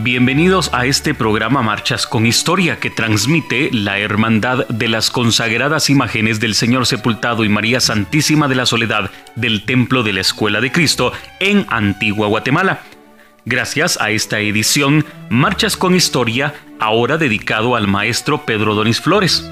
[0.00, 6.38] Bienvenidos a este programa Marchas con Historia que transmite la Hermandad de las consagradas imágenes
[6.38, 10.70] del Señor Sepultado y María Santísima de la Soledad del Templo de la Escuela de
[10.70, 12.80] Cristo en Antigua Guatemala.
[13.46, 19.50] Gracias a esta edición Marchas con Historia, ahora dedicado al maestro Pedro Donis Flores.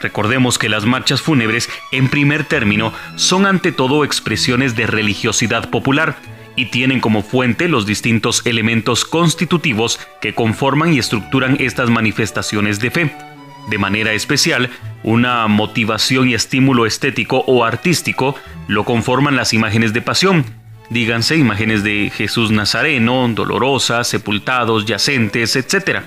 [0.00, 6.16] Recordemos que las marchas fúnebres, en primer término, son ante todo expresiones de religiosidad popular,
[6.58, 12.90] y tienen como fuente los distintos elementos constitutivos que conforman y estructuran estas manifestaciones de
[12.90, 13.12] fe.
[13.68, 14.68] De manera especial,
[15.04, 18.34] una motivación y estímulo estético o artístico
[18.66, 20.44] lo conforman las imágenes de pasión,
[20.90, 26.00] díganse imágenes de Jesús Nazareno, dolorosas, sepultados, yacentes, etc.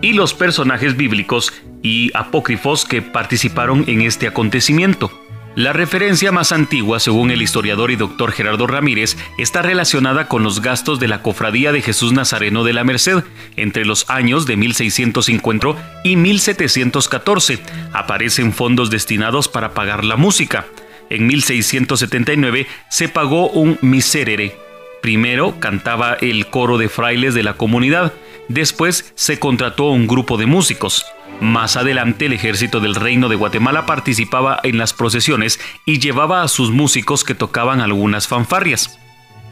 [0.00, 1.52] Y los personajes bíblicos
[1.82, 5.10] y apócrifos que participaron en este acontecimiento.
[5.58, 10.62] La referencia más antigua, según el historiador y doctor Gerardo Ramírez, está relacionada con los
[10.62, 13.24] gastos de la Cofradía de Jesús Nazareno de la Merced
[13.56, 17.58] entre los años de 1650 y 1714.
[17.92, 20.64] Aparecen fondos destinados para pagar la música.
[21.10, 24.56] En 1679 se pagó un miserere.
[25.02, 28.12] Primero cantaba el coro de frailes de la comunidad,
[28.46, 31.04] después se contrató un grupo de músicos.
[31.40, 36.48] Más adelante el ejército del Reino de Guatemala participaba en las procesiones y llevaba a
[36.48, 38.98] sus músicos que tocaban algunas fanfarrias.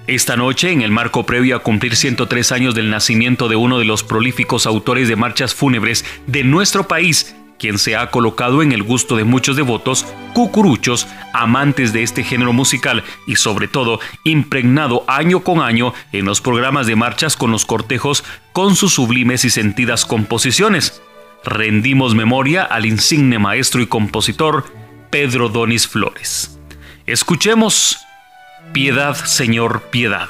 [0.09, 3.84] Esta noche, en el marco previo a cumplir 103 años del nacimiento de uno de
[3.84, 8.83] los prolíficos autores de marchas fúnebres de nuestro país, quien se ha colocado en el
[8.83, 15.41] gusto de muchos devotos, cucuruchos, amantes de este género musical y sobre todo impregnado año
[15.41, 20.05] con año en los programas de marchas con los cortejos con sus sublimes y sentidas
[20.05, 21.00] composiciones
[21.47, 24.66] rendimos memoria al insigne maestro y compositor
[25.11, 26.58] Pedro Donis Flores.
[27.06, 27.98] Escuchemos
[28.72, 30.28] Piedad, Señor, piedad.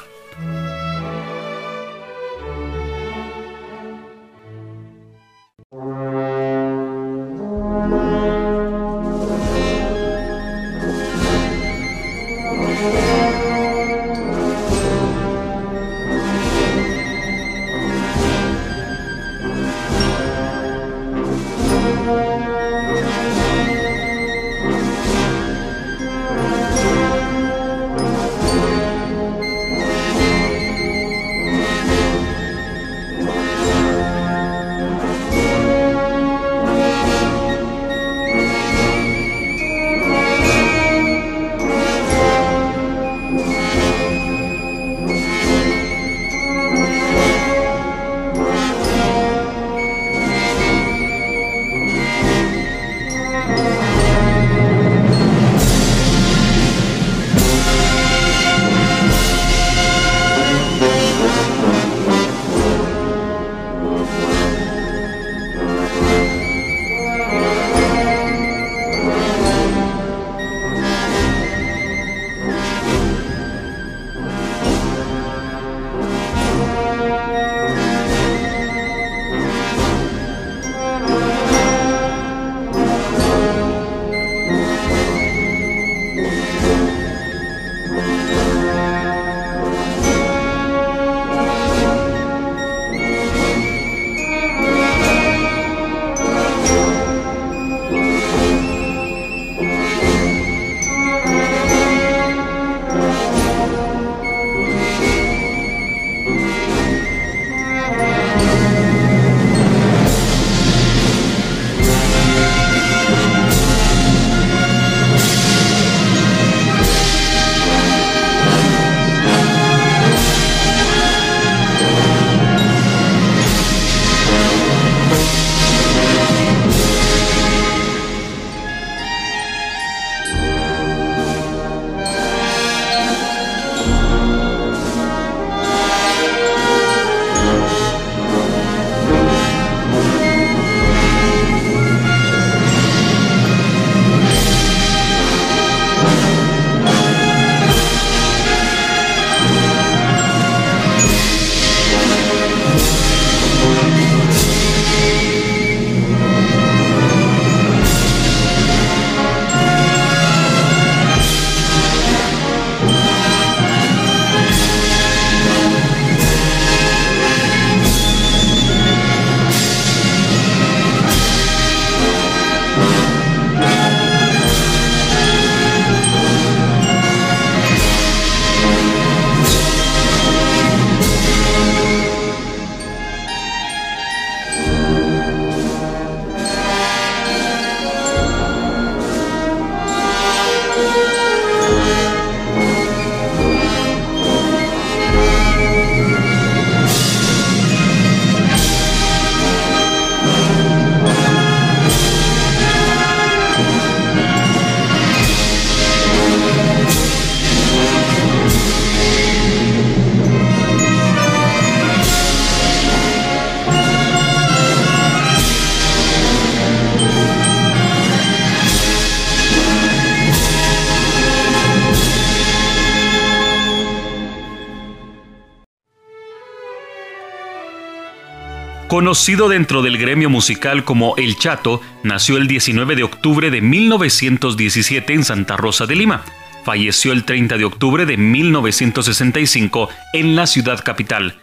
[228.97, 235.13] Conocido dentro del gremio musical como El Chato, nació el 19 de octubre de 1917
[235.13, 236.23] en Santa Rosa de Lima.
[236.65, 241.39] Falleció el 30 de octubre de 1965 en la ciudad capital.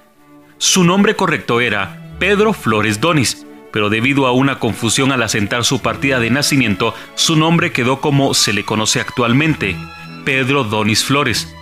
[0.59, 5.81] Su nombre correcto era Pedro Flores Donis, pero debido a una confusión al asentar su
[5.81, 9.77] partida de nacimiento, su nombre quedó como se le conoce actualmente,
[10.25, 11.55] Pedro Donis Flores.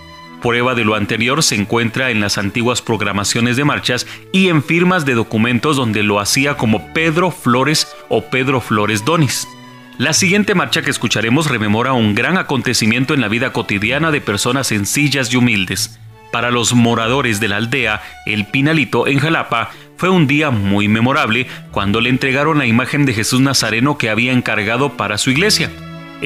[0.43, 5.05] Prueba de lo anterior se encuentra en las antiguas programaciones de marchas y en firmas
[5.05, 9.47] de documentos donde lo hacía como Pedro Flores o Pedro Flores Donis.
[9.97, 14.67] La siguiente marcha que escucharemos rememora un gran acontecimiento en la vida cotidiana de personas
[14.67, 15.97] sencillas y humildes.
[16.33, 21.47] Para los moradores de la aldea El Pinalito en Jalapa fue un día muy memorable
[21.71, 25.71] cuando le entregaron la imagen de Jesús Nazareno que había encargado para su iglesia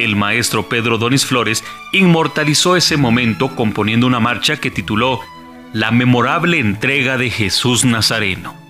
[0.04, 5.20] el maestro Pedro Donis Flores inmortalizó ese momento componiendo una marcha que tituló
[5.74, 8.67] La memorable entrega de Jesús Nazareno.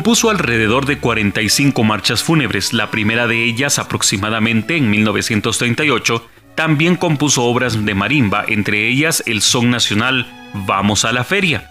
[0.00, 6.26] Compuso alrededor de 45 marchas fúnebres, la primera de ellas aproximadamente en 1938.
[6.54, 11.68] También compuso obras de marimba, entre ellas el son nacional Vamos a la Feria.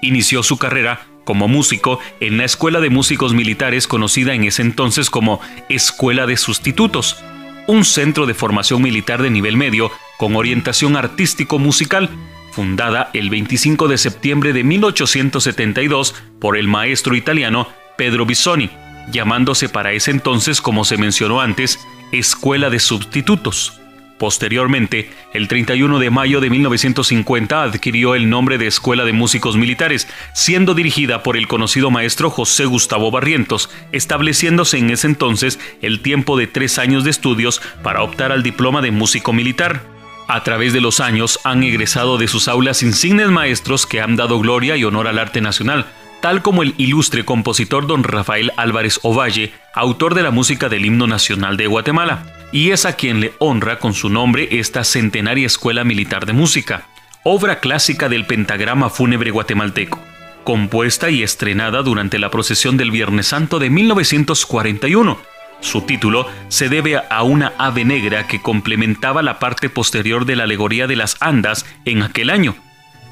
[0.00, 5.08] Inició su carrera como músico en la Escuela de Músicos Militares conocida en ese entonces
[5.08, 7.22] como Escuela de Sustitutos,
[7.68, 12.10] un centro de formación militar de nivel medio con orientación artístico-musical
[12.52, 18.70] fundada el 25 de septiembre de 1872 por el maestro italiano Pedro Bisoni,
[19.10, 21.80] llamándose para ese entonces, como se mencionó antes,
[22.12, 23.80] Escuela de Sustitutos.
[24.18, 30.06] Posteriormente, el 31 de mayo de 1950 adquirió el nombre de Escuela de Músicos Militares,
[30.32, 36.36] siendo dirigida por el conocido maestro José Gustavo Barrientos, estableciéndose en ese entonces el tiempo
[36.36, 39.91] de tres años de estudios para optar al diploma de músico militar.
[40.32, 44.38] A través de los años han egresado de sus aulas insignes maestros que han dado
[44.38, 45.84] gloria y honor al arte nacional,
[46.22, 51.06] tal como el ilustre compositor don Rafael Álvarez Ovalle, autor de la música del himno
[51.06, 55.84] nacional de Guatemala, y es a quien le honra con su nombre esta centenaria Escuela
[55.84, 56.86] Militar de Música,
[57.24, 60.00] obra clásica del pentagrama fúnebre guatemalteco,
[60.44, 65.31] compuesta y estrenada durante la procesión del Viernes Santo de 1941.
[65.62, 70.44] Su título se debe a una ave negra que complementaba la parte posterior de la
[70.44, 72.56] alegoría de las andas en aquel año.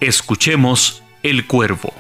[0.01, 1.95] Escuchemos El Cuervo.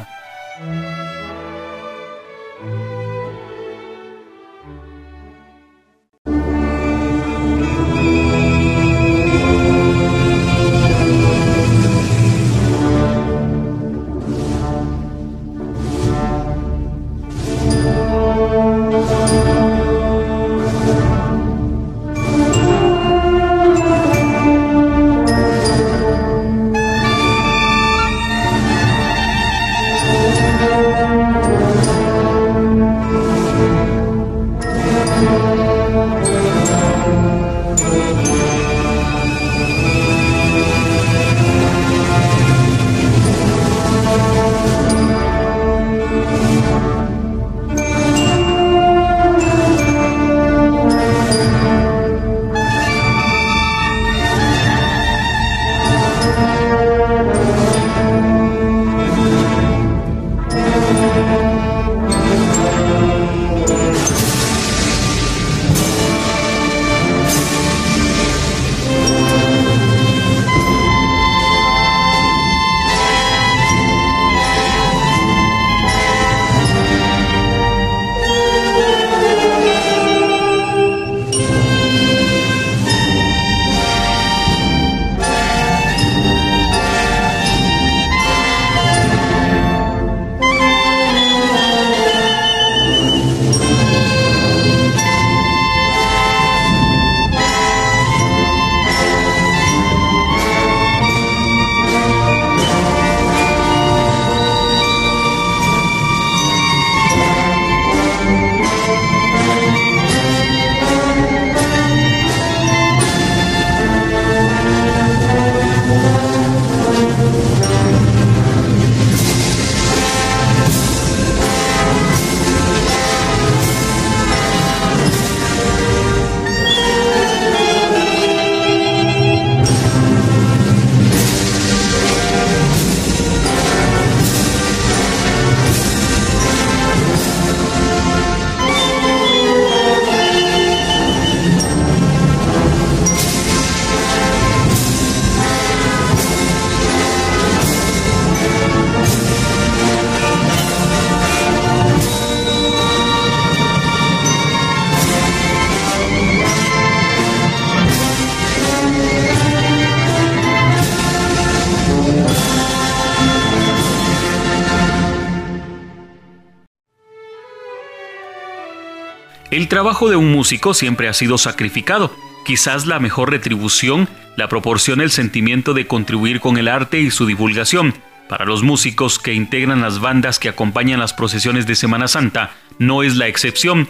[169.81, 172.15] Trabajo de un músico siempre ha sido sacrificado.
[172.45, 177.25] Quizás la mejor retribución la proporciona el sentimiento de contribuir con el arte y su
[177.25, 177.95] divulgación.
[178.29, 183.03] Para los músicos que integran las bandas que acompañan las procesiones de Semana Santa, no
[183.03, 183.89] es la excepción.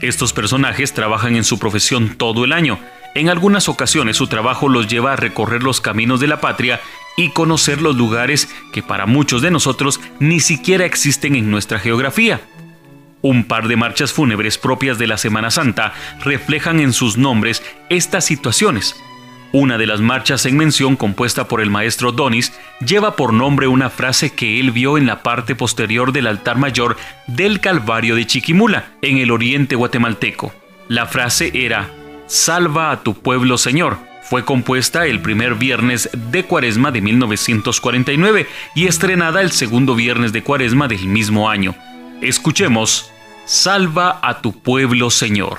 [0.00, 2.80] Estos personajes trabajan en su profesión todo el año.
[3.14, 6.80] En algunas ocasiones su trabajo los lleva a recorrer los caminos de la patria
[7.16, 12.40] y conocer los lugares que para muchos de nosotros ni siquiera existen en nuestra geografía.
[13.20, 15.92] Un par de marchas fúnebres propias de la Semana Santa
[16.24, 18.94] reflejan en sus nombres estas situaciones.
[19.50, 22.52] Una de las marchas en mención compuesta por el maestro Donis
[22.86, 26.96] lleva por nombre una frase que él vio en la parte posterior del altar mayor
[27.26, 30.52] del Calvario de Chiquimula, en el oriente guatemalteco.
[30.88, 31.88] La frase era,
[32.26, 33.96] Salva a tu pueblo Señor.
[34.22, 40.42] Fue compuesta el primer viernes de Cuaresma de 1949 y estrenada el segundo viernes de
[40.42, 41.74] Cuaresma del mismo año.
[42.20, 43.12] Escuchemos,
[43.44, 45.58] Salva a tu pueblo, Señor.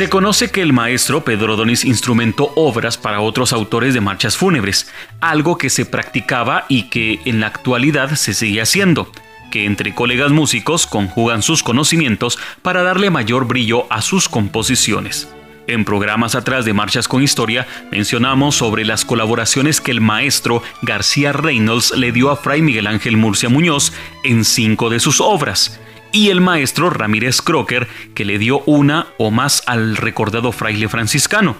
[0.00, 4.90] Se conoce que el maestro Pedro Donis instrumentó obras para otros autores de marchas fúnebres,
[5.20, 9.12] algo que se practicaba y que en la actualidad se sigue haciendo,
[9.50, 15.28] que entre colegas músicos conjugan sus conocimientos para darle mayor brillo a sus composiciones.
[15.66, 21.32] En programas atrás de Marchas con Historia mencionamos sobre las colaboraciones que el maestro García
[21.34, 23.92] Reynolds le dio a Fray Miguel Ángel Murcia Muñoz
[24.24, 25.78] en cinco de sus obras,
[26.12, 31.56] y el maestro Ramírez Crocker, que le dio una o más al recordado fraile franciscano.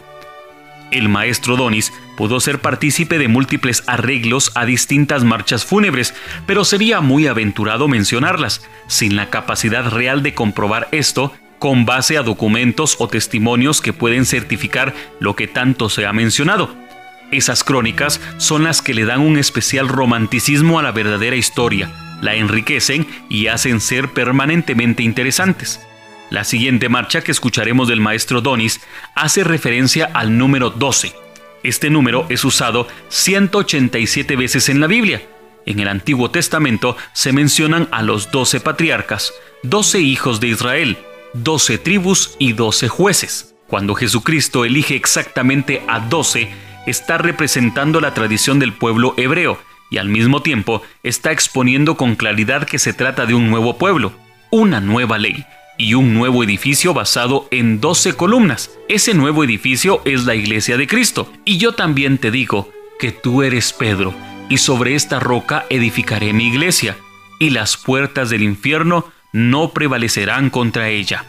[0.91, 6.15] El maestro Donis pudo ser partícipe de múltiples arreglos a distintas marchas fúnebres,
[6.47, 12.23] pero sería muy aventurado mencionarlas, sin la capacidad real de comprobar esto con base a
[12.23, 16.75] documentos o testimonios que pueden certificar lo que tanto se ha mencionado.
[17.31, 22.35] Esas crónicas son las que le dan un especial romanticismo a la verdadera historia, la
[22.35, 25.81] enriquecen y hacen ser permanentemente interesantes.
[26.31, 28.81] La siguiente marcha que escucharemos del maestro Donis
[29.15, 31.13] hace referencia al número 12.
[31.63, 35.23] Este número es usado 187 veces en la Biblia.
[35.67, 39.33] En el Antiguo Testamento se mencionan a los 12 patriarcas,
[39.65, 40.99] 12 hijos de Israel,
[41.35, 43.55] 12 tribus y 12 jueces.
[43.67, 46.49] Cuando Jesucristo elige exactamente a 12,
[46.87, 49.59] está representando la tradición del pueblo hebreo,
[49.91, 54.13] y al mismo tiempo está exponiendo con claridad que se trata de un nuevo pueblo,
[54.51, 55.45] una nueva ley
[55.77, 58.71] y un nuevo edificio basado en 12 columnas.
[58.89, 61.33] Ese nuevo edificio es la iglesia de Cristo.
[61.45, 64.15] Y yo también te digo que tú eres Pedro,
[64.49, 66.97] y sobre esta roca edificaré mi iglesia,
[67.39, 71.25] y las puertas del infierno no prevalecerán contra ella.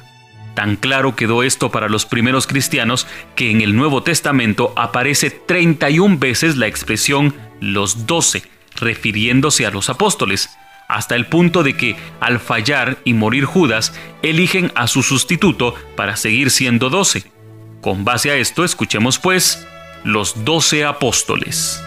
[0.53, 6.17] Tan claro quedó esto para los primeros cristianos que en el Nuevo Testamento aparece 31
[6.17, 8.43] veces la expresión los doce,
[8.75, 10.49] refiriéndose a los apóstoles,
[10.89, 16.17] hasta el punto de que, al fallar y morir Judas, eligen a su sustituto para
[16.17, 17.23] seguir siendo doce.
[17.79, 19.65] Con base a esto, escuchemos pues
[20.03, 21.81] los doce apóstoles.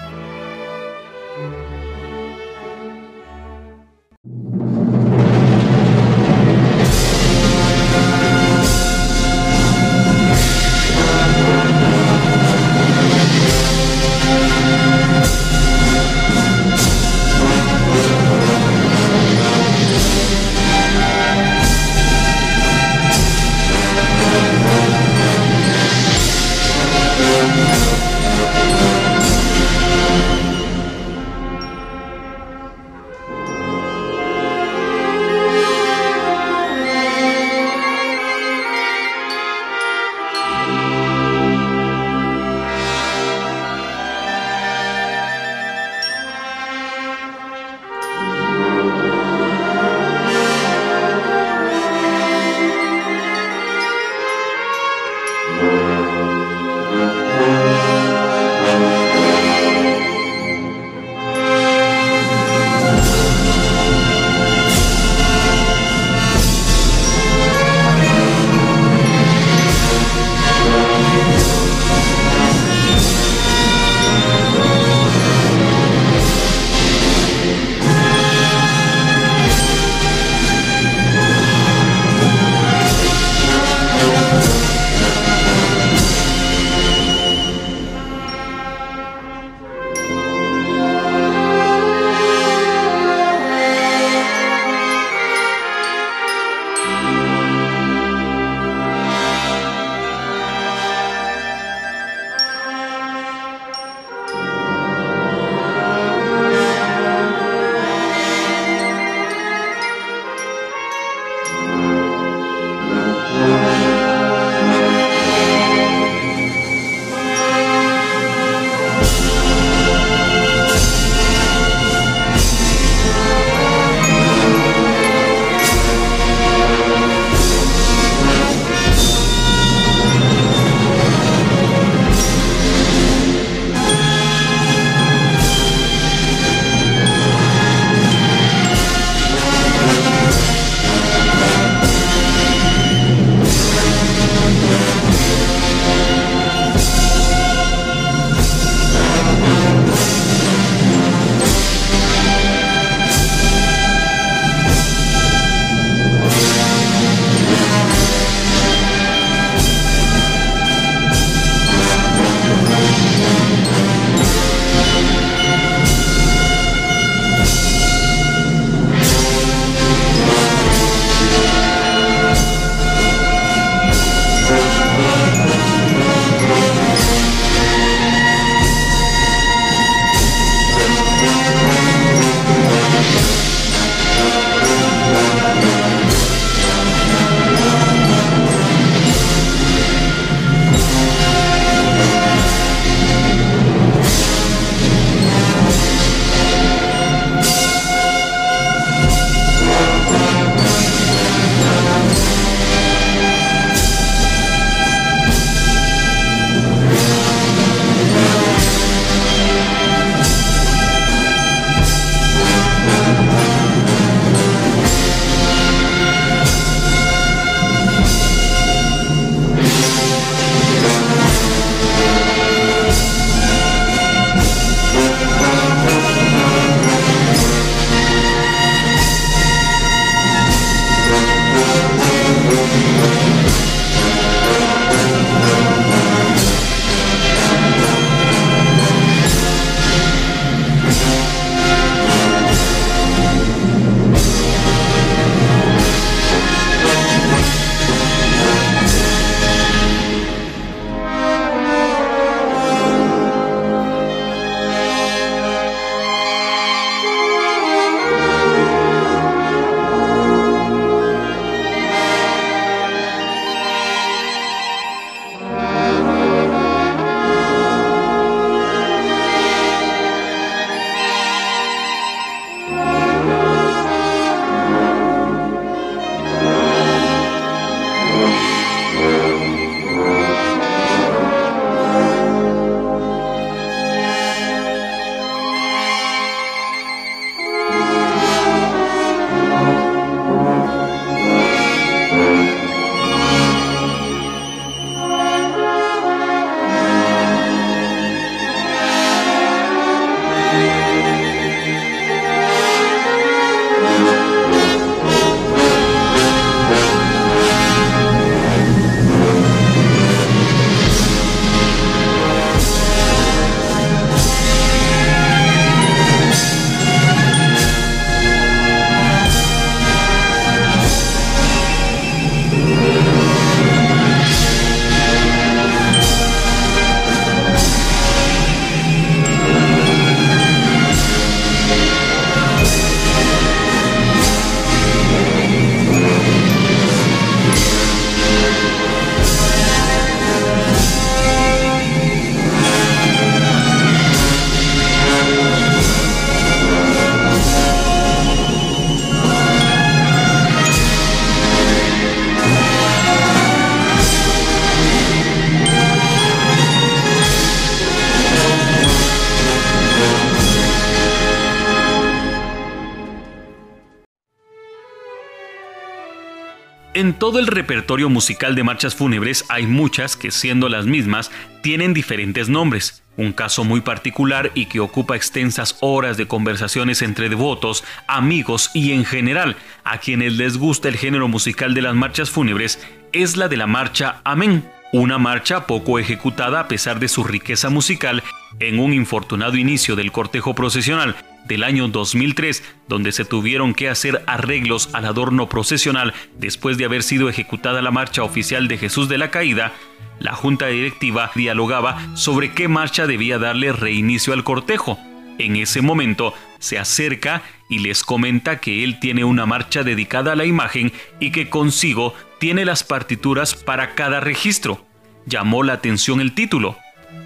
[366.94, 371.92] En todo el repertorio musical de marchas fúnebres hay muchas que, siendo las mismas, tienen
[371.92, 373.02] diferentes nombres.
[373.16, 378.92] Un caso muy particular y que ocupa extensas horas de conversaciones entre devotos, amigos y
[378.92, 382.78] en general a quienes les gusta el género musical de las marchas fúnebres
[383.12, 384.64] es la de la marcha Amén,
[385.00, 388.22] una marcha poco ejecutada a pesar de su riqueza musical
[388.61, 391.16] en un infortunado inicio del cortejo procesional
[391.48, 397.02] del año 2003, donde se tuvieron que hacer arreglos al adorno procesional después de haber
[397.02, 399.72] sido ejecutada la marcha oficial de Jesús de la Caída,
[400.20, 404.96] la junta directiva dialogaba sobre qué marcha debía darle reinicio al cortejo.
[405.38, 410.37] En ese momento se acerca y les comenta que él tiene una marcha dedicada a
[410.37, 414.85] la imagen y que consigo tiene las partituras para cada registro.
[415.27, 416.77] Llamó la atención el título,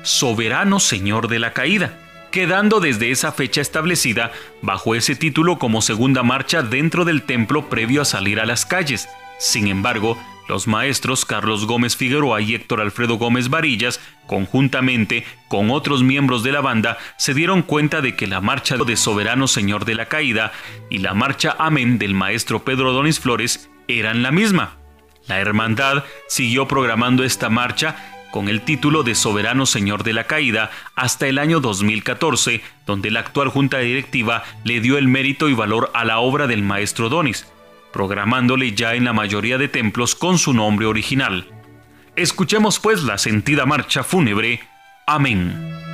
[0.03, 1.99] Soberano Señor de la Caída
[2.31, 8.03] quedando desde esa fecha establecida bajo ese título como segunda marcha dentro del templo previo
[8.03, 9.09] a salir a las calles.
[9.39, 16.03] Sin embargo, los maestros Carlos Gómez Figueroa y Héctor Alfredo Gómez Varillas, conjuntamente con otros
[16.03, 19.95] miembros de la banda, se dieron cuenta de que la marcha de Soberano Señor de
[19.95, 20.53] la Caída
[20.91, 24.77] y la marcha Amén del maestro Pedro Donis Flores eran la misma.
[25.27, 27.97] La hermandad siguió programando esta marcha
[28.31, 33.21] con el título de Soberano Señor de la Caída hasta el año 2014, donde la
[33.21, 37.47] actual junta directiva le dio el mérito y valor a la obra del maestro Donis,
[37.99, 41.49] programándole ya en la mayoría de templos con su nombre original.
[42.15, 44.61] Escuchemos pues la sentida marcha fúnebre.
[45.05, 45.88] Amén.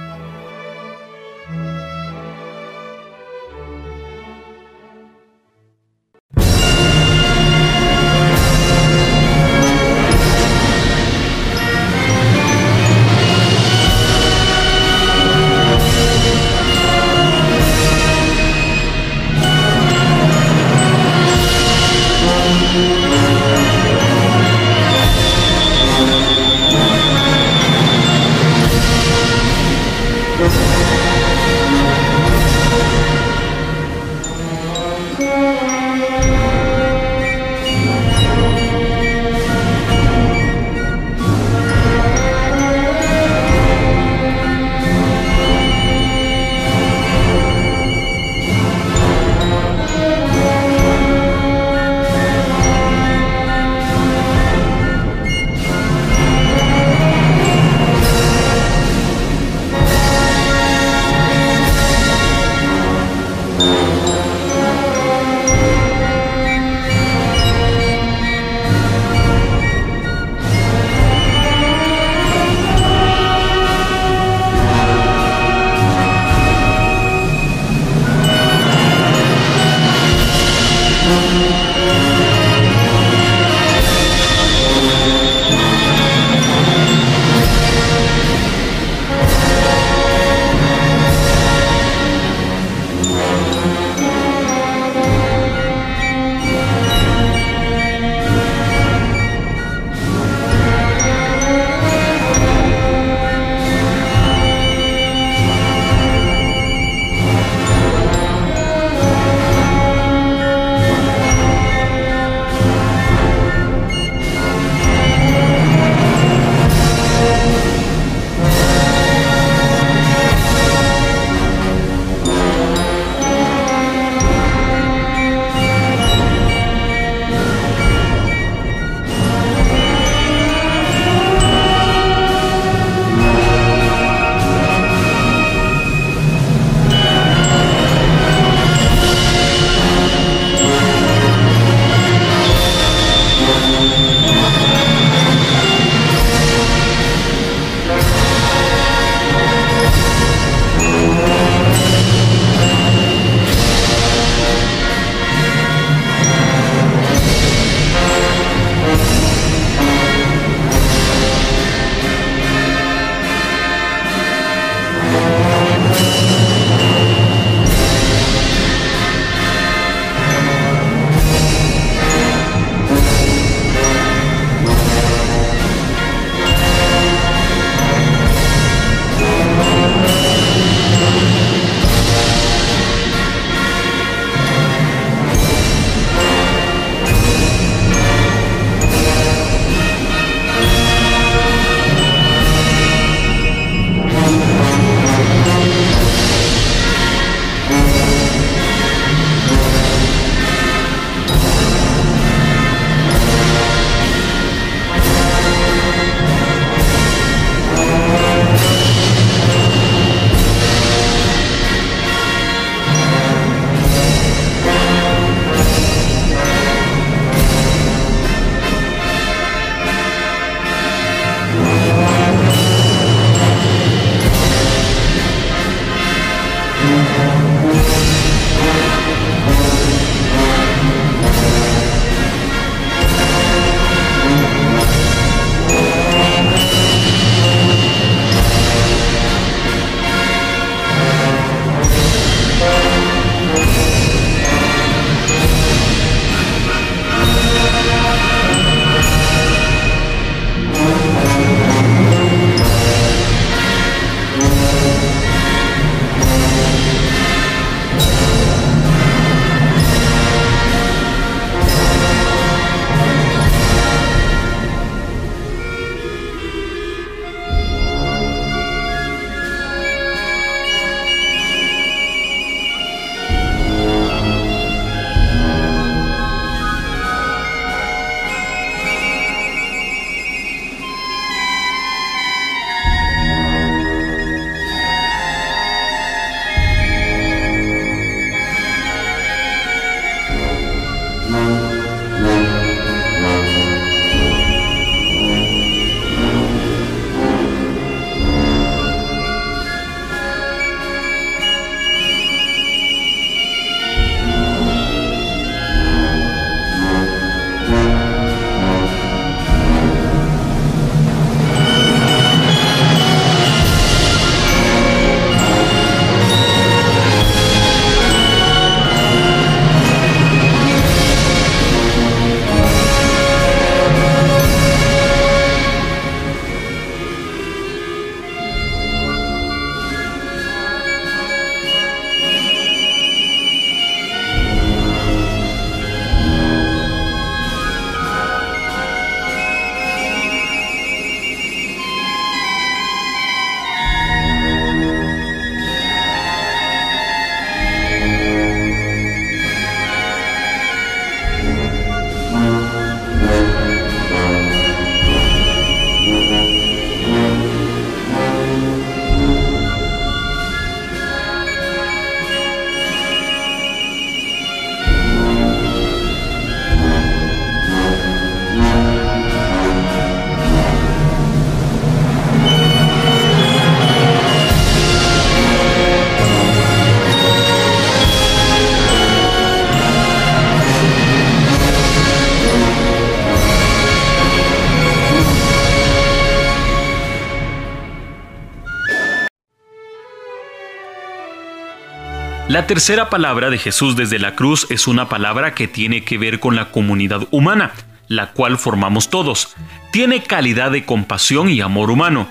[392.54, 396.38] La tercera palabra de Jesús desde la cruz es una palabra que tiene que ver
[396.38, 397.72] con la comunidad humana,
[398.06, 399.56] la cual formamos todos.
[399.90, 402.28] Tiene calidad de compasión y amor humano.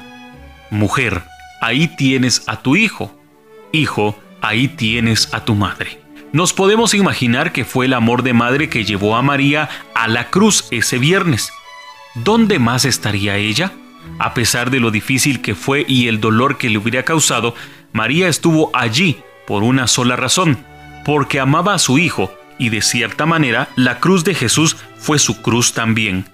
[0.70, 1.24] Mujer,
[1.60, 3.14] ahí tienes a tu hijo.
[3.74, 6.00] Hijo, ahí tienes a tu madre.
[6.32, 10.30] Nos podemos imaginar que fue el amor de madre que llevó a María a la
[10.30, 11.52] cruz ese viernes.
[12.16, 13.74] ¿Dónde más estaría ella?
[14.20, 17.56] A pesar de lo difícil que fue y el dolor que le hubiera causado,
[17.92, 20.66] María estuvo allí por una sola razón,
[21.06, 25.42] porque amaba a su Hijo, y de cierta manera la cruz de Jesús fue su
[25.42, 26.26] cruz también.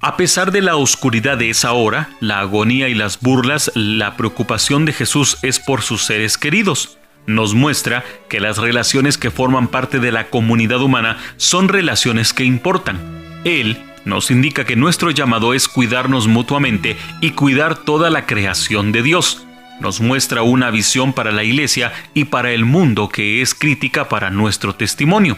[0.00, 4.84] A pesar de la oscuridad de esa hora, la agonía y las burlas, la preocupación
[4.84, 6.98] de Jesús es por sus seres queridos.
[7.26, 12.44] Nos muestra que las relaciones que forman parte de la comunidad humana son relaciones que
[12.44, 13.00] importan.
[13.44, 19.02] Él nos indica que nuestro llamado es cuidarnos mutuamente y cuidar toda la creación de
[19.02, 19.45] Dios
[19.80, 24.30] nos muestra una visión para la iglesia y para el mundo que es crítica para
[24.30, 25.36] nuestro testimonio.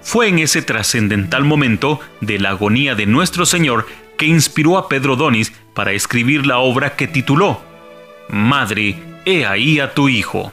[0.00, 3.86] Fue en ese trascendental momento de la agonía de nuestro Señor
[4.18, 7.60] que inspiró a Pedro Donis para escribir la obra que tituló
[8.28, 10.52] Madre, he ahí a tu Hijo.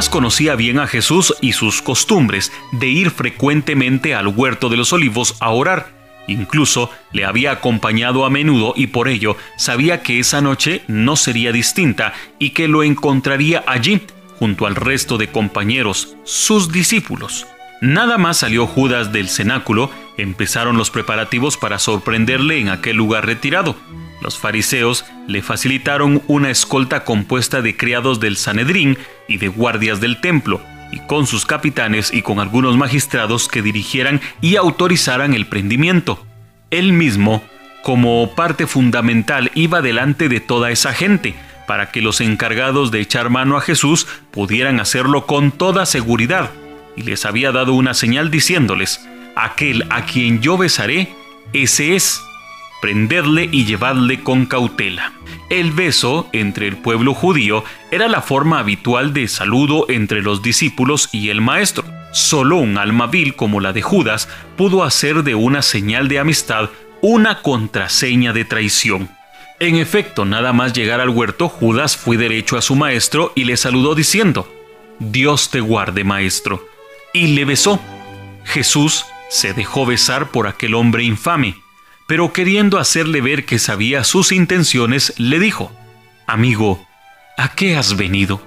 [0.00, 4.94] Judas conocía bien a Jesús y sus costumbres de ir frecuentemente al huerto de los
[4.94, 5.92] olivos a orar.
[6.26, 11.52] Incluso le había acompañado a menudo y por ello sabía que esa noche no sería
[11.52, 14.00] distinta y que lo encontraría allí
[14.38, 17.46] junto al resto de compañeros, sus discípulos.
[17.82, 23.76] Nada más salió Judas del cenáculo, empezaron los preparativos para sorprenderle en aquel lugar retirado.
[24.22, 30.20] Los fariseos le facilitaron una escolta compuesta de criados del Sanedrín y de guardias del
[30.20, 30.60] templo,
[30.92, 36.26] y con sus capitanes y con algunos magistrados que dirigieran y autorizaran el prendimiento.
[36.70, 37.44] Él mismo,
[37.82, 41.34] como parte fundamental, iba delante de toda esa gente,
[41.68, 46.50] para que los encargados de echar mano a Jesús pudieran hacerlo con toda seguridad,
[46.96, 49.06] y les había dado una señal diciéndoles,
[49.36, 51.14] aquel a quien yo besaré,
[51.52, 52.20] ese es,
[52.80, 55.12] prenderle y llevadle con cautela.
[55.48, 61.08] El beso entre el pueblo judío era la forma habitual de saludo entre los discípulos
[61.12, 61.84] y el maestro.
[62.12, 66.70] Solo un alma vil como la de Judas pudo hacer de una señal de amistad
[67.02, 69.08] una contraseña de traición.
[69.58, 73.56] En efecto, nada más llegar al huerto, Judas fue derecho a su maestro y le
[73.56, 74.50] saludó diciendo,
[74.98, 76.66] Dios te guarde, maestro.
[77.12, 77.80] Y le besó.
[78.44, 81.56] Jesús se dejó besar por aquel hombre infame
[82.10, 85.70] pero queriendo hacerle ver que sabía sus intenciones, le dijo,
[86.26, 86.84] Amigo,
[87.38, 88.42] ¿a qué has venido?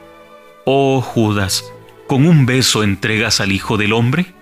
[0.66, 1.64] Oh Judas,
[2.06, 4.34] ¿con un beso entregas al Hijo del Hombre?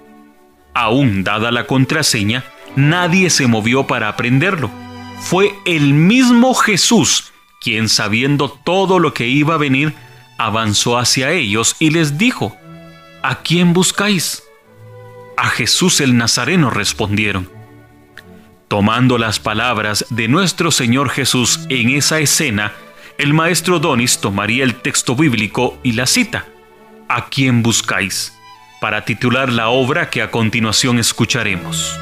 [0.73, 2.43] Aún dada la contraseña,
[2.75, 4.71] nadie se movió para aprenderlo.
[5.19, 9.93] Fue el mismo Jesús quien, sabiendo todo lo que iba a venir,
[10.39, 12.57] avanzó hacia ellos y les dijo,
[13.21, 14.41] ¿A quién buscáis?
[15.37, 17.60] A Jesús el Nazareno respondieron.
[18.71, 22.71] Tomando las palabras de nuestro Señor Jesús en esa escena,
[23.17, 26.45] el maestro Donis tomaría el texto bíblico y la cita.
[27.09, 28.33] ¿A quién buscáis?
[28.79, 31.95] para titular la obra que a continuación escucharemos.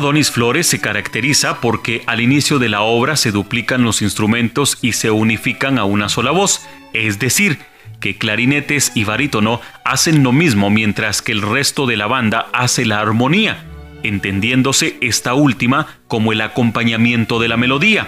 [0.00, 4.92] Donis Flores se caracteriza porque al inicio de la obra se duplican los instrumentos y
[4.92, 7.58] se unifican a una sola voz, es decir,
[8.00, 12.84] que clarinetes y barítono hacen lo mismo mientras que el resto de la banda hace
[12.84, 13.64] la armonía,
[14.02, 18.06] entendiéndose esta última como el acompañamiento de la melodía.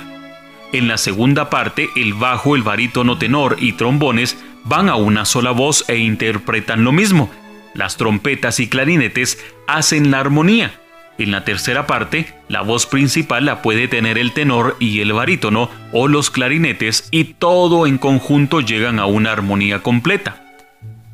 [0.72, 5.50] En la segunda parte, el bajo, el barítono tenor y trombones van a una sola
[5.50, 7.30] voz e interpretan lo mismo.
[7.74, 10.72] Las trompetas y clarinetes hacen la armonía.
[11.18, 15.70] En la tercera parte, la voz principal la puede tener el tenor y el barítono
[15.92, 20.42] o los clarinetes y todo en conjunto llegan a una armonía completa.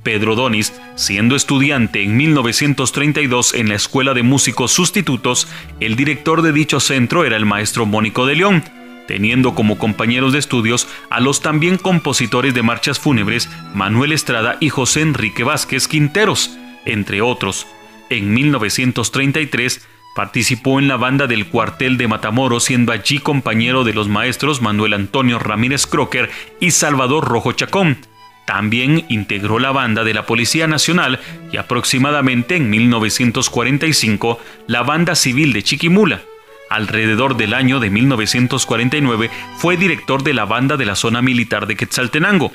[0.07, 5.49] Pedro Donis, siendo estudiante en 1932 en la Escuela de Músicos Sustitutos,
[5.81, 8.63] el director de dicho centro era el maestro Mónico de León,
[9.09, 14.69] teniendo como compañeros de estudios a los también compositores de marchas fúnebres Manuel Estrada y
[14.69, 17.67] José Enrique Vázquez Quinteros, entre otros.
[18.11, 19.87] En 1933
[20.17, 24.95] Participó en la banda del cuartel de Matamoros, siendo allí compañero de los maestros Manuel
[24.95, 27.99] Antonio Ramírez Crocker y Salvador Rojo Chacón.
[28.47, 31.21] También integró la banda de la Policía Nacional
[31.53, 36.23] y aproximadamente en 1945 la banda civil de Chiquimula.
[36.71, 41.77] Alrededor del año de 1949 fue director de la banda de la zona militar de
[41.77, 42.53] Quetzaltenango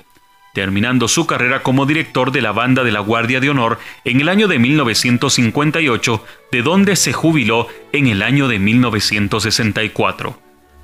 [0.54, 4.30] terminando su carrera como director de la banda de la Guardia de Honor en el
[4.30, 10.40] año de 1958, de donde se jubiló en el año de 1964.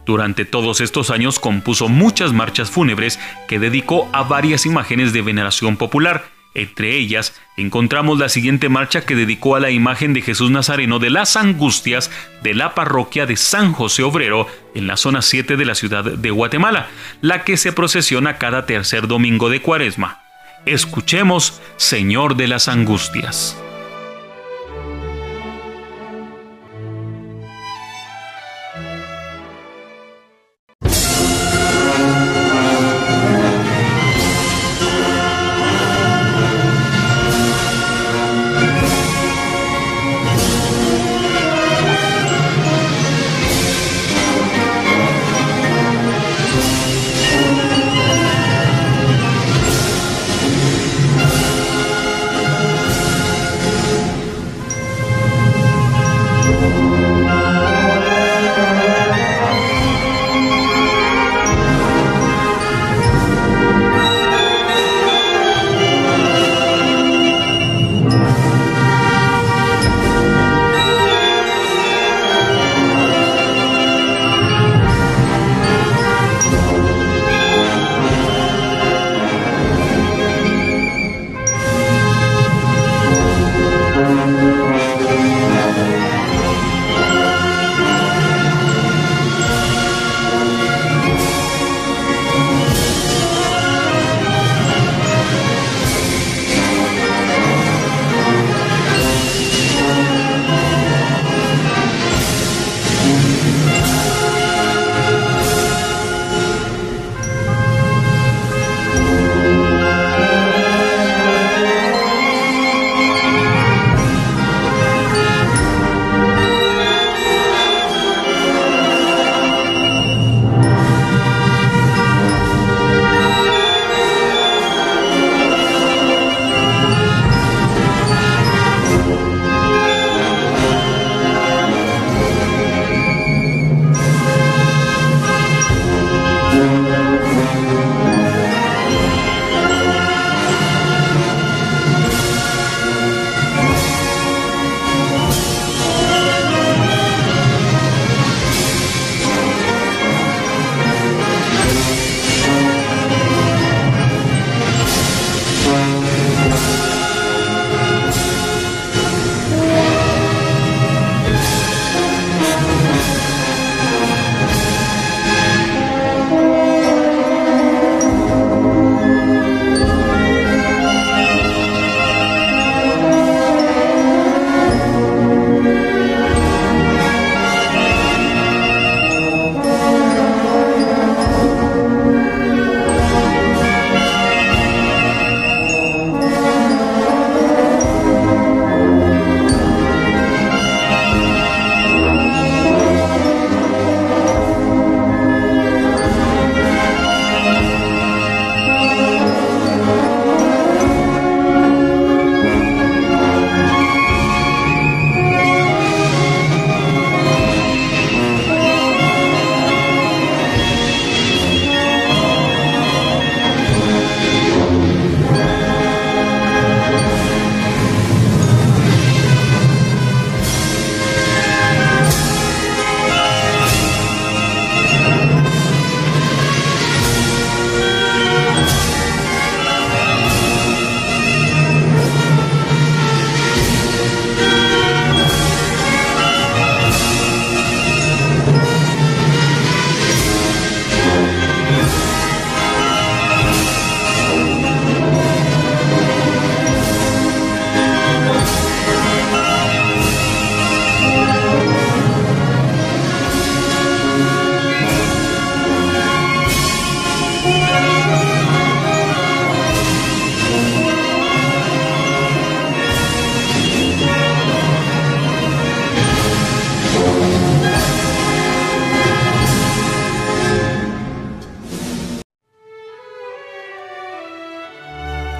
[0.05, 5.76] Durante todos estos años compuso muchas marchas fúnebres que dedicó a varias imágenes de veneración
[5.76, 10.97] popular, entre ellas encontramos la siguiente marcha que dedicó a la imagen de Jesús Nazareno
[10.97, 15.66] de las Angustias de la parroquia de San José Obrero en la zona 7 de
[15.66, 16.88] la ciudad de Guatemala,
[17.22, 20.24] la que se procesiona cada tercer domingo de Cuaresma.
[20.66, 23.58] Escuchemos Señor de las Angustias.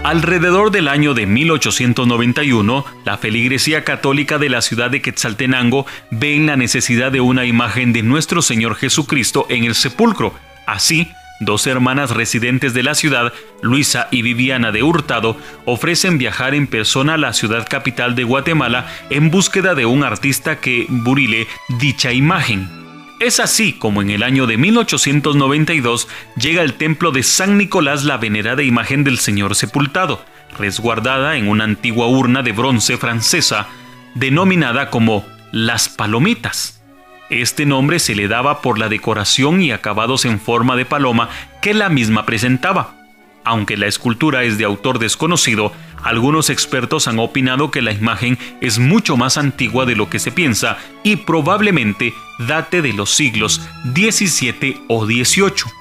[0.08, 6.46] Alrededor del año de 1891, la feligresía católica de la ciudad de Quetzaltenango ve en
[6.46, 10.34] la necesidad de una imagen de nuestro Señor Jesucristo en el sepulcro.
[10.66, 15.36] Así, dos hermanas residentes de la ciudad, Luisa y Viviana de Hurtado,
[15.66, 20.62] ofrecen viajar en persona a la ciudad capital de Guatemala en búsqueda de un artista
[20.62, 21.48] que burile
[21.80, 22.77] dicha imagen.
[23.20, 26.08] Es así como en el año de 1892
[26.40, 30.24] llega al templo de San Nicolás la venerada imagen del Señor sepultado,
[30.60, 33.68] resguardada en una antigua urna de bronce francesa,
[34.14, 36.84] denominada como Las Palomitas.
[37.32, 41.74] Este nombre se le daba por la decoración y acabados en forma de paloma que
[41.74, 42.97] la misma presentaba.
[43.48, 45.72] Aunque la escultura es de autor desconocido,
[46.04, 50.34] algunos expertos han opinado que la imagen es mucho más antigua de lo que se
[50.34, 53.62] piensa y probablemente date de los siglos
[53.96, 55.72] XVII o XVIII.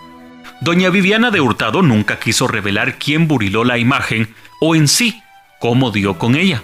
[0.61, 5.21] Doña Viviana de Hurtado nunca quiso revelar quién buriló la imagen o en sí
[5.59, 6.63] cómo dio con ella.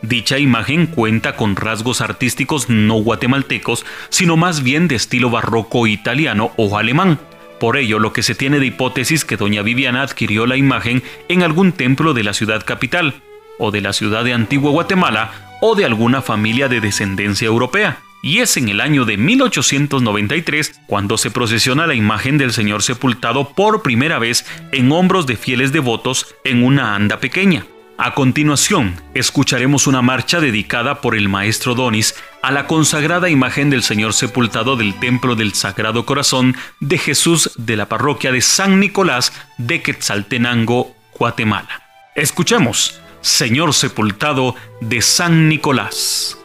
[0.00, 6.52] Dicha imagen cuenta con rasgos artísticos no guatemaltecos, sino más bien de estilo barroco italiano
[6.56, 7.18] o alemán
[7.60, 11.44] por ello, lo que se tiene de hipótesis que doña Viviana adquirió la imagen en
[11.44, 13.22] algún templo de la ciudad capital,
[13.58, 17.98] o de la ciudad de Antigua Guatemala, o de alguna familia de descendencia europea.
[18.22, 23.50] Y es en el año de 1893 cuando se procesiona la imagen del Señor sepultado
[23.50, 27.66] por primera vez en hombros de fieles devotos en una anda pequeña.
[28.02, 33.82] A continuación, escucharemos una marcha dedicada por el maestro Donis a la consagrada imagen del
[33.82, 39.34] Señor sepultado del Templo del Sagrado Corazón de Jesús de la parroquia de San Nicolás
[39.58, 41.82] de Quetzaltenango, Guatemala.
[42.14, 46.39] Escuchemos, Señor sepultado de San Nicolás.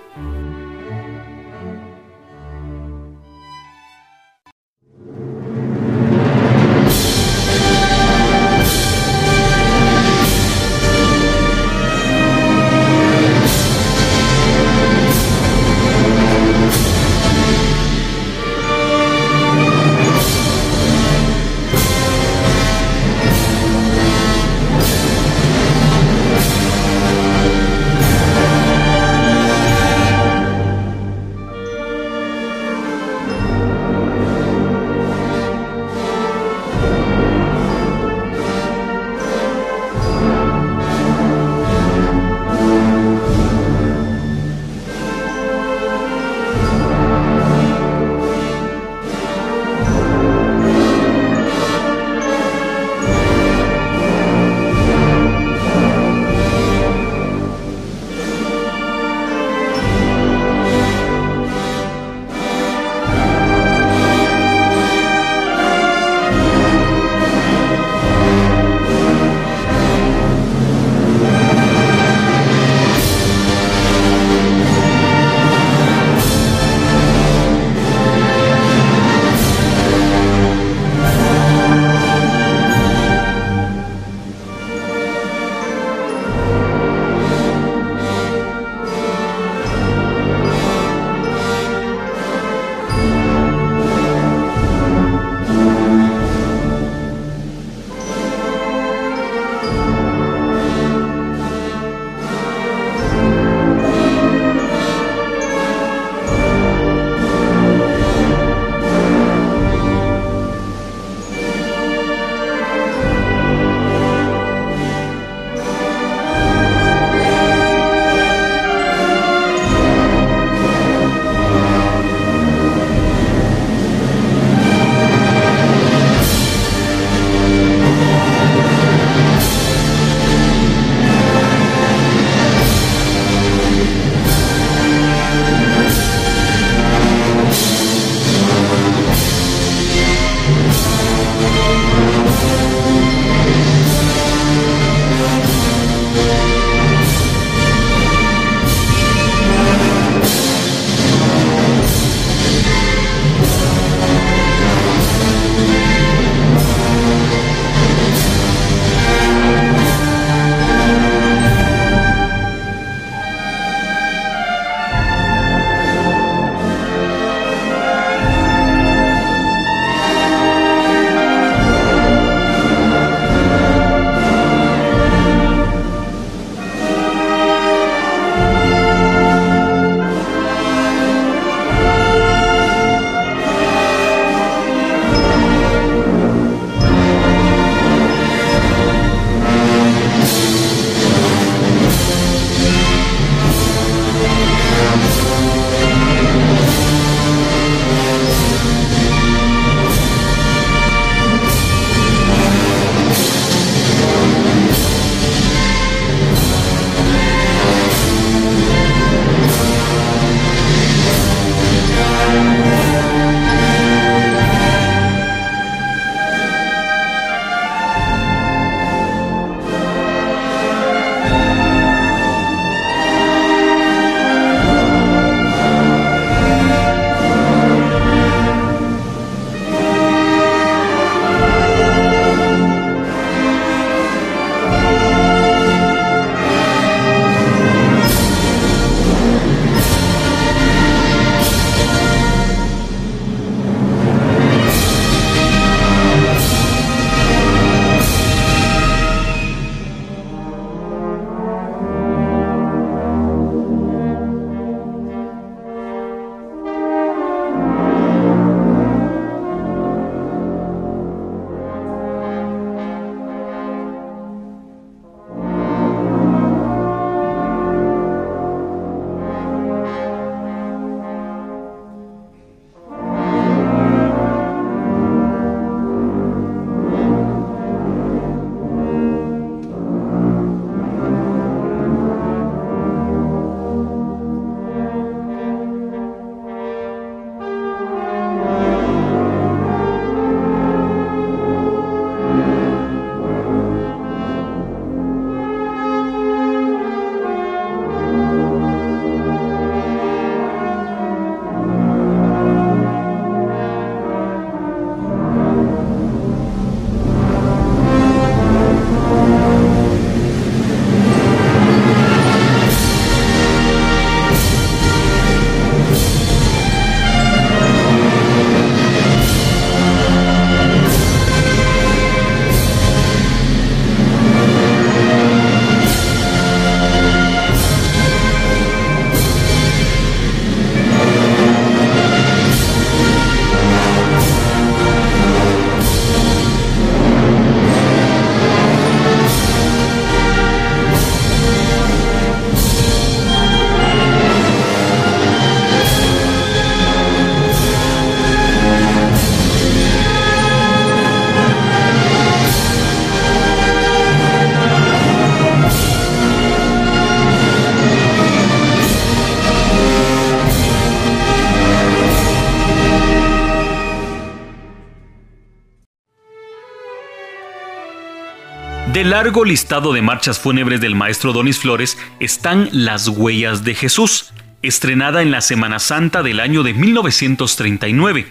[369.05, 374.33] Del largo listado de marchas fúnebres del maestro Donis Flores están Las Huellas de Jesús,
[374.63, 378.25] estrenada en la Semana Santa del año de 1939,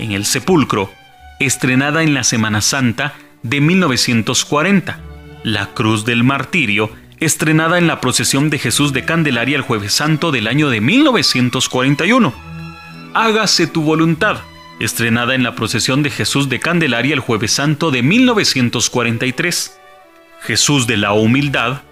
[0.00, 0.90] en el Sepulcro,
[1.38, 3.14] estrenada en la Semana Santa
[3.44, 4.98] de 1940,
[5.44, 10.32] La Cruz del Martirio, estrenada en la procesión de Jesús de Candelaria el jueves santo
[10.32, 12.34] del año de 1941.
[13.14, 14.38] Hágase tu voluntad,
[14.80, 19.78] estrenada en la procesión de Jesús de Candelaria el jueves santo de 1943.
[20.46, 21.82] Jesús de la Humildad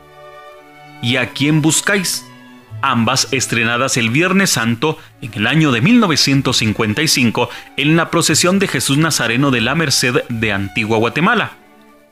[1.03, 2.25] y A quién buscáis,
[2.83, 8.97] ambas estrenadas el Viernes Santo en el año de 1955 en la procesión de Jesús
[8.97, 11.53] Nazareno de la Merced de Antigua Guatemala.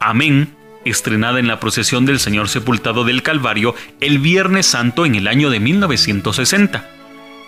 [0.01, 5.28] Amén, estrenada en la procesión del Señor Sepultado del Calvario el Viernes Santo en el
[5.28, 6.90] año de 1960.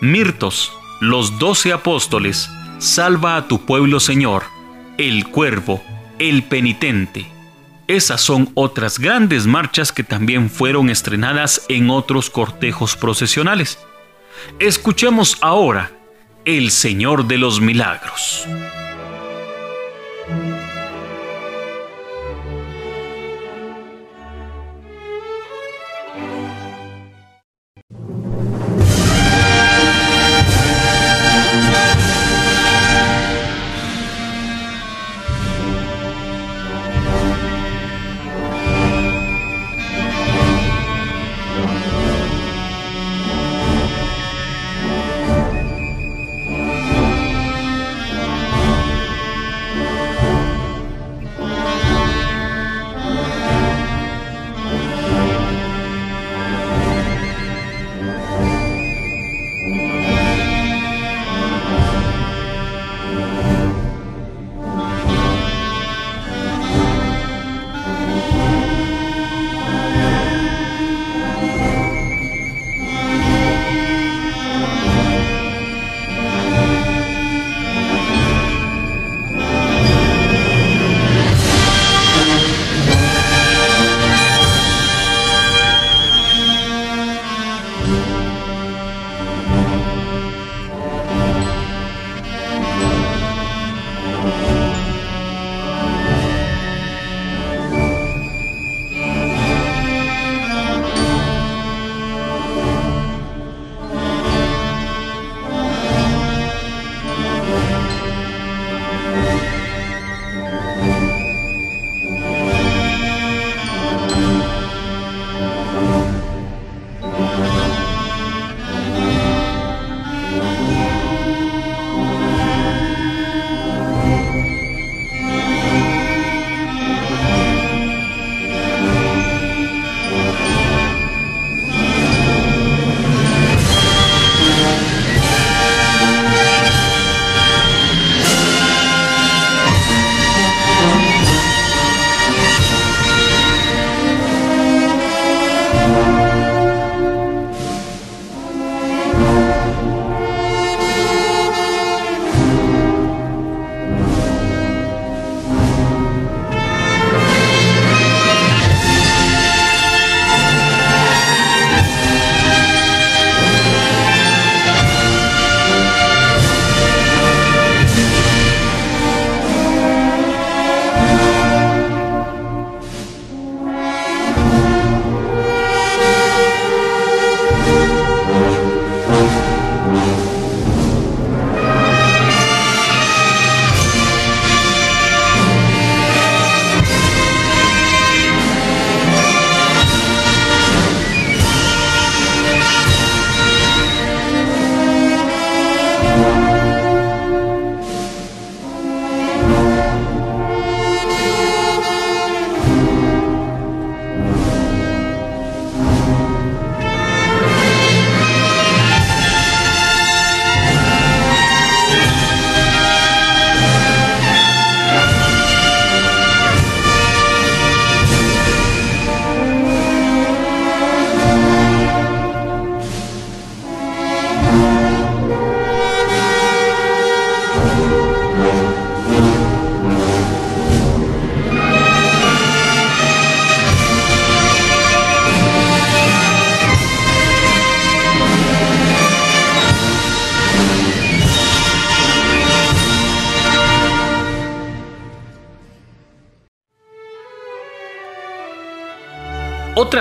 [0.00, 4.44] Mirtos, los doce apóstoles, Salva a tu pueblo Señor,
[4.98, 5.82] el cuervo,
[6.18, 7.33] el penitente.
[7.86, 13.78] Esas son otras grandes marchas que también fueron estrenadas en otros cortejos procesionales.
[14.58, 15.92] Escuchemos ahora
[16.46, 18.46] El Señor de los Milagros.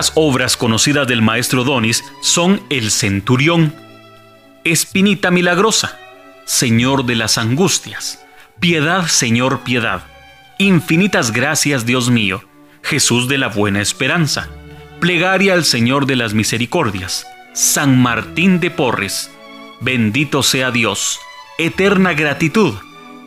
[0.04, 3.74] Otras obras conocidas del maestro Donis son El Centurión,
[4.66, 5.97] Espinita Milagrosa,
[6.43, 8.22] Señor de las Angustias,
[8.60, 10.04] Piedad, Señor, Piedad,
[10.60, 12.43] Infinitas Gracias, Dios mío,
[12.82, 14.49] Jesús de la Buena Esperanza,
[14.99, 19.32] Plegaria al Señor de las Misericordias, San Martín de Porres,
[19.80, 21.18] Bendito sea Dios,
[21.58, 22.74] Eterna Gratitud,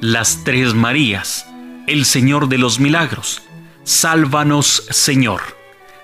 [0.03, 1.47] Las Tres Marías,
[1.87, 3.41] El Señor de los Milagros,
[3.85, 5.56] Sálvanos Señor,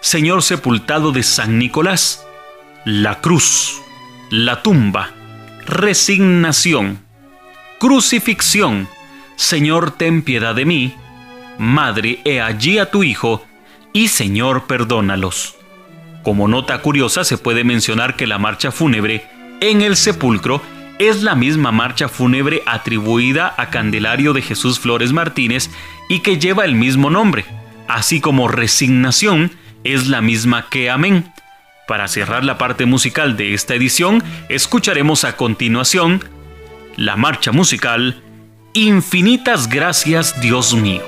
[0.03, 2.27] Señor sepultado de San Nicolás,
[2.85, 3.81] la cruz,
[4.31, 5.11] la tumba,
[5.65, 6.99] resignación,
[7.79, 8.89] crucifixión,
[9.37, 10.93] Señor ten piedad de mí,
[11.57, 13.45] Madre, he allí a tu Hijo,
[13.93, 15.55] y Señor, perdónalos.
[16.25, 19.25] Como nota curiosa se puede mencionar que la marcha fúnebre
[19.61, 20.61] en el sepulcro
[20.99, 25.71] es la misma marcha fúnebre atribuida a Candelario de Jesús Flores Martínez
[26.09, 27.45] y que lleva el mismo nombre,
[27.87, 31.33] así como resignación es la misma que amén.
[31.89, 36.25] Para cerrar la parte musical de esta edición, escucharemos a continuación
[36.97, 38.23] la marcha musical
[38.75, 41.03] Infinitas Gracias Dios mío.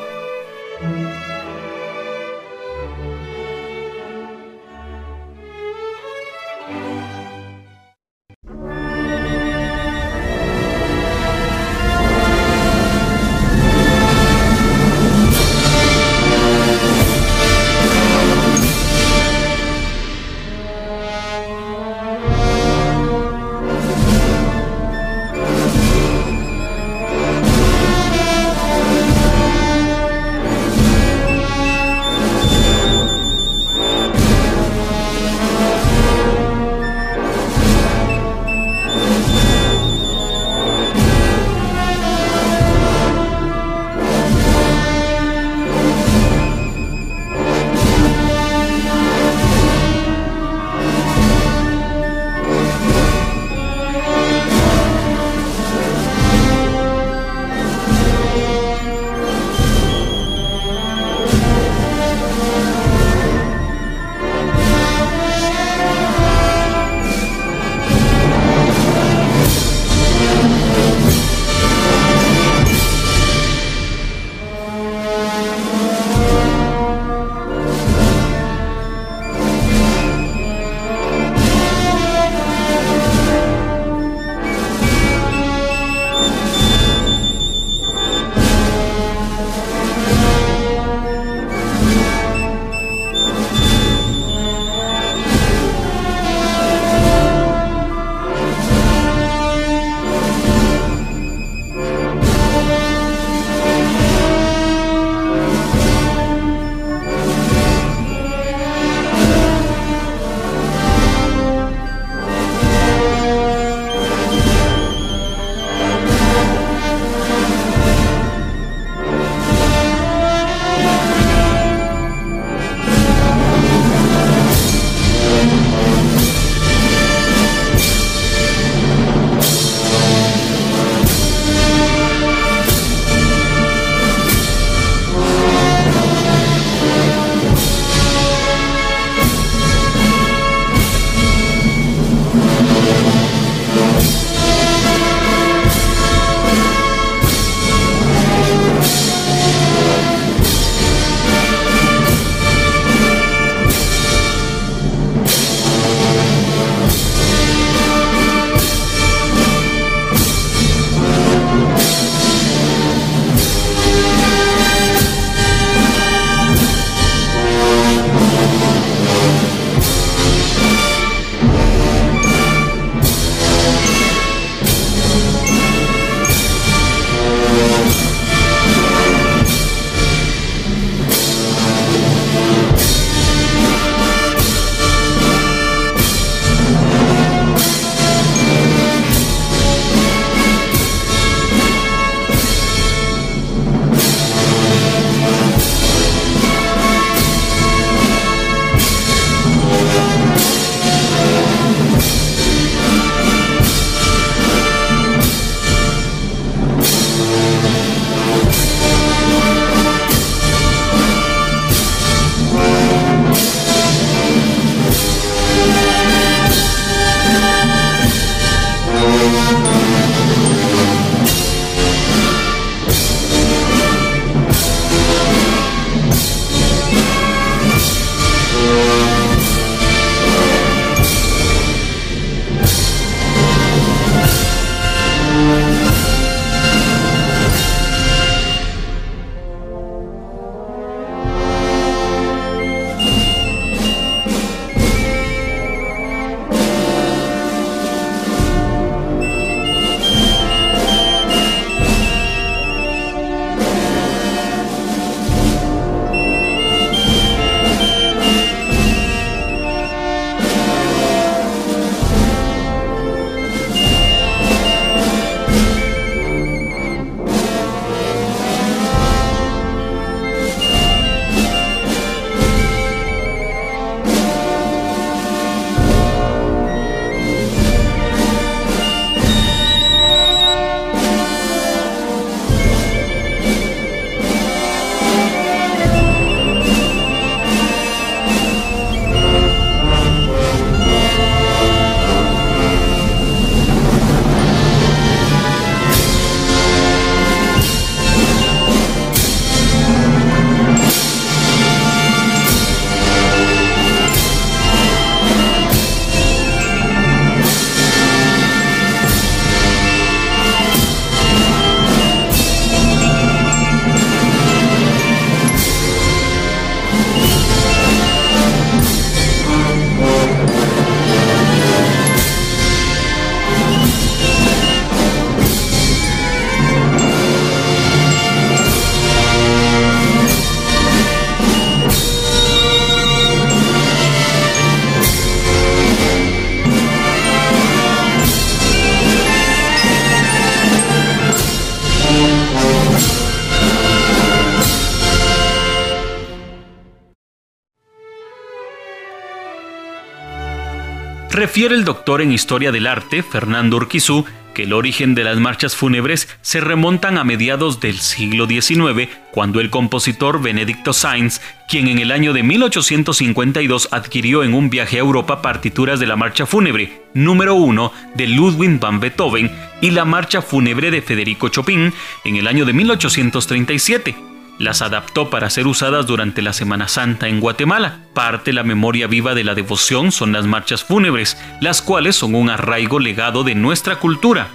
[351.73, 356.29] El doctor en Historia del Arte, Fernando Urquizú, que el origen de las marchas fúnebres
[356.43, 362.13] se remontan a mediados del siglo XIX, cuando el compositor Benedicto Sainz, quien en el
[362.13, 367.55] año de 1852 adquirió en un viaje a Europa partituras de la marcha fúnebre número
[367.55, 369.51] 1 de Ludwig van Beethoven
[369.81, 375.51] y la marcha fúnebre de Federico Chopin en el año de 1837, las adaptó para
[375.51, 377.99] ser usadas durante la Semana Santa en Guatemala.
[378.15, 382.51] Parte la memoria viva de la devoción son las marchas fúnebres, las cuales son un
[382.51, 384.49] arraigo legado de nuestra cultura.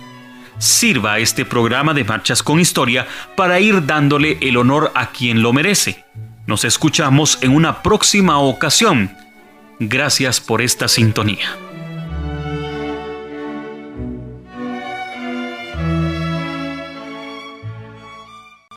[0.58, 5.54] Sirva este programa de Marchas con Historia para ir dándole el honor a quien lo
[5.54, 6.04] merece.
[6.48, 9.16] Nos escuchamos en una próxima ocasión.
[9.80, 11.69] Gracias por esta sintonía.